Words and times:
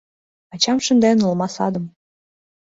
Ачам 0.53 0.77
шынден 0.85 1.17
олма 1.27 1.47
садым 1.55 1.85